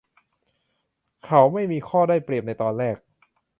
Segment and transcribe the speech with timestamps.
[1.25, 2.97] เขาไม่มีข้อได้เปรียบในตอนแรก